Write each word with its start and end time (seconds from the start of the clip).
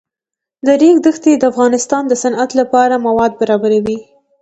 د 0.65 0.67
ریګ 0.81 0.97
دښتې 1.07 1.33
د 1.37 1.43
افغانستان 1.51 2.03
د 2.07 2.13
صنعت 2.23 2.49
لپاره 2.59 3.03
مواد 3.07 3.31
برابروي. 3.41 3.99